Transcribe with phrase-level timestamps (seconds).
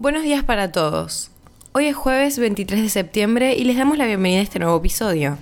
[0.00, 1.32] Buenos días para todos.
[1.72, 5.36] Hoy es jueves 23 de septiembre y les damos la bienvenida a este nuevo episodio.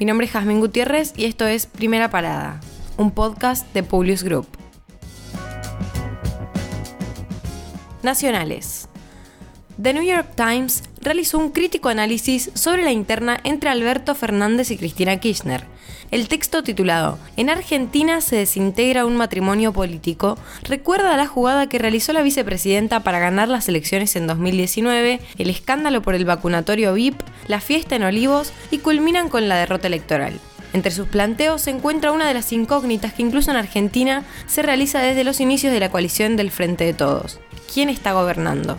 [0.00, 2.60] Mi nombre es Jazmín Gutiérrez y esto es Primera Parada,
[2.96, 4.48] un podcast de Publius Group.
[8.02, 8.88] Nacionales.
[9.80, 14.76] The New York Times realizó un crítico análisis sobre la interna entre Alberto Fernández y
[14.76, 15.64] Cristina Kirchner.
[16.10, 22.12] El texto titulado En Argentina se desintegra un matrimonio político recuerda la jugada que realizó
[22.12, 27.60] la vicepresidenta para ganar las elecciones en 2019, el escándalo por el vacunatorio VIP, la
[27.60, 30.38] fiesta en Olivos y culminan con la derrota electoral.
[30.72, 35.00] Entre sus planteos se encuentra una de las incógnitas que incluso en Argentina se realiza
[35.00, 37.40] desde los inicios de la coalición del Frente de Todos.
[37.72, 38.78] ¿Quién está gobernando?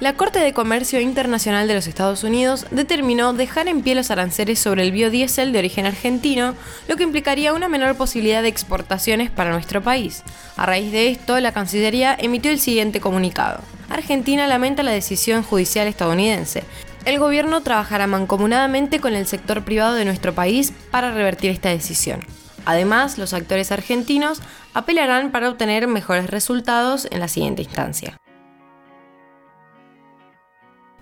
[0.00, 4.58] La Corte de Comercio Internacional de los Estados Unidos determinó dejar en pie los aranceles
[4.58, 6.54] sobre el biodiesel de origen argentino,
[6.88, 10.22] lo que implicaría una menor posibilidad de exportaciones para nuestro país.
[10.56, 13.60] A raíz de esto, la Cancillería emitió el siguiente comunicado.
[13.90, 16.64] Argentina lamenta la decisión judicial estadounidense.
[17.04, 22.20] El gobierno trabajará mancomunadamente con el sector privado de nuestro país para revertir esta decisión.
[22.64, 24.40] Además, los actores argentinos
[24.72, 28.16] apelarán para obtener mejores resultados en la siguiente instancia.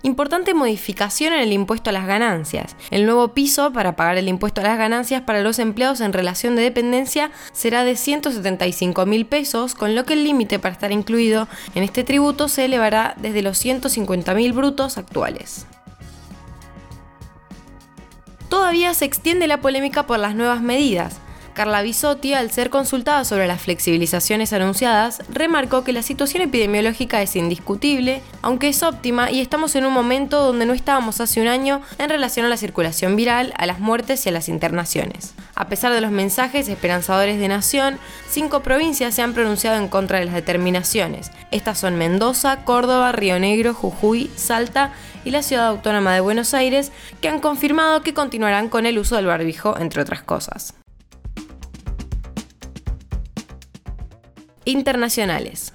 [0.02, 2.76] Importante modificación en el impuesto a las ganancias.
[2.90, 6.54] El nuevo piso para pagar el impuesto a las ganancias para los empleados en relación
[6.54, 11.48] de dependencia será de 175 mil pesos, con lo que el límite para estar incluido
[11.74, 15.66] en este tributo se elevará desde los 150 mil brutos actuales.
[18.48, 21.20] Todavía se extiende la polémica por las nuevas medidas.
[21.58, 27.34] Carla Bisotti, al ser consultada sobre las flexibilizaciones anunciadas, remarcó que la situación epidemiológica es
[27.34, 31.82] indiscutible, aunque es óptima y estamos en un momento donde no estábamos hace un año
[31.98, 35.34] en relación a la circulación viral, a las muertes y a las internaciones.
[35.56, 37.98] A pesar de los mensajes esperanzadores de Nación,
[38.30, 41.32] cinco provincias se han pronunciado en contra de las determinaciones.
[41.50, 44.92] Estas son Mendoza, Córdoba, Río Negro, Jujuy, Salta
[45.24, 49.16] y la Ciudad Autónoma de Buenos Aires, que han confirmado que continuarán con el uso
[49.16, 50.77] del barbijo, entre otras cosas.
[54.70, 55.72] Internacionales.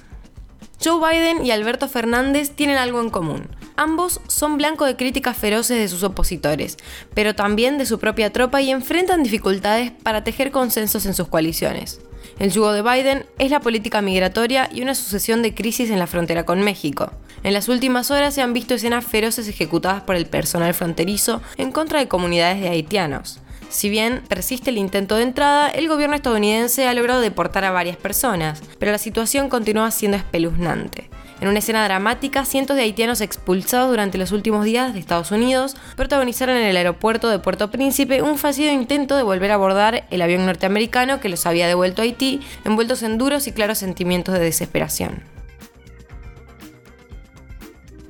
[0.83, 3.47] Joe Biden y Alberto Fernández tienen algo en común.
[3.75, 6.77] Ambos son blanco de críticas feroces de sus opositores,
[7.13, 12.01] pero también de su propia tropa y enfrentan dificultades para tejer consensos en sus coaliciones.
[12.39, 16.07] El yugo de Biden es la política migratoria y una sucesión de crisis en la
[16.07, 17.11] frontera con México.
[17.43, 21.71] En las últimas horas se han visto escenas feroces ejecutadas por el personal fronterizo en
[21.71, 23.39] contra de comunidades de haitianos.
[23.73, 27.97] Si bien persiste el intento de entrada, el gobierno estadounidense ha logrado deportar a varias
[27.97, 31.09] personas, pero la situación continúa siendo espeluznante.
[31.41, 35.75] En una escena dramática, cientos de haitianos expulsados durante los últimos días de Estados Unidos
[35.95, 40.21] protagonizaron en el aeropuerto de Puerto Príncipe un fallido intento de volver a abordar el
[40.21, 44.41] avión norteamericano que los había devuelto a Haití, envueltos en duros y claros sentimientos de
[44.41, 45.32] desesperación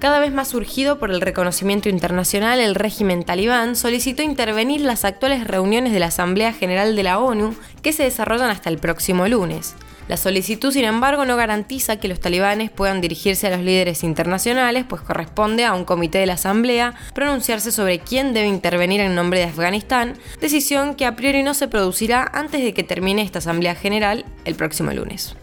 [0.03, 5.47] cada vez más surgido por el reconocimiento internacional, el régimen talibán solicitó intervenir las actuales
[5.47, 9.75] reuniones de la Asamblea General de la ONU que se desarrollan hasta el próximo lunes.
[10.09, 14.83] La solicitud, sin embargo, no garantiza que los talibanes puedan dirigirse a los líderes internacionales,
[14.89, 19.39] pues corresponde a un comité de la Asamblea pronunciarse sobre quién debe intervenir en nombre
[19.39, 23.73] de Afganistán, decisión que a priori no se producirá antes de que termine esta Asamblea
[23.73, 25.37] General el próximo lunes.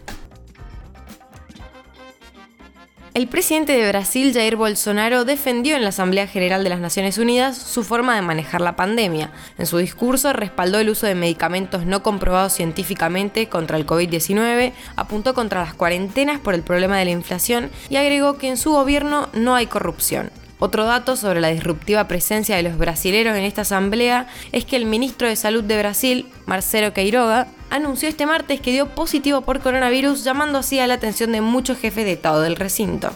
[3.13, 7.57] El presidente de Brasil, Jair Bolsonaro, defendió en la Asamblea General de las Naciones Unidas
[7.57, 9.31] su forma de manejar la pandemia.
[9.57, 15.33] En su discurso respaldó el uso de medicamentos no comprobados científicamente contra el COVID-19, apuntó
[15.33, 19.27] contra las cuarentenas por el problema de la inflación y agregó que en su gobierno
[19.33, 20.31] no hay corrupción.
[20.63, 24.85] Otro dato sobre la disruptiva presencia de los brasileros en esta asamblea es que el
[24.85, 30.23] ministro de Salud de Brasil, Marcelo Queiroga, anunció este martes que dio positivo por coronavirus,
[30.23, 33.09] llamando así a la atención de muchos jefes de Estado del recinto.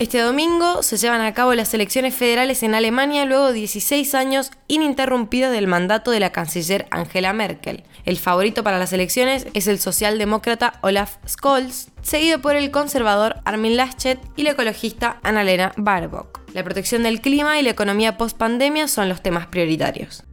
[0.00, 4.50] Este domingo se llevan a cabo las elecciones federales en Alemania luego de 16 años
[4.66, 7.84] ininterrumpidos del mandato de la canciller Angela Merkel.
[8.06, 13.76] El favorito para las elecciones es el socialdemócrata Olaf Scholz, seguido por el conservador Armin
[13.76, 16.40] Laschet y la ecologista Annalena Baerbock.
[16.54, 20.24] La protección del clima y la economía post-pandemia son los temas prioritarios.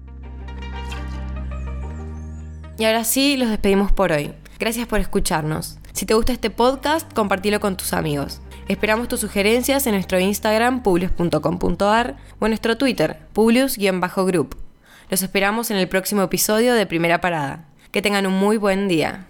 [2.77, 4.31] Y ahora sí, los despedimos por hoy.
[4.59, 5.77] Gracias por escucharnos.
[5.91, 8.39] Si te gusta este podcast, compartilo con tus amigos.
[8.67, 14.57] Esperamos tus sugerencias en nuestro Instagram, publius.com.ar o en nuestro Twitter, publius-group.
[15.09, 17.69] Los esperamos en el próximo episodio de Primera Parada.
[17.91, 19.25] Que tengan un muy buen día.